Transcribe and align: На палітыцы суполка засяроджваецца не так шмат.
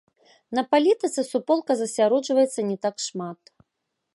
На 0.59 0.61
палітыцы 0.71 1.23
суполка 1.31 1.75
засяроджваецца 1.81 2.59
не 2.71 2.77
так 2.87 2.95
шмат. 3.11 3.39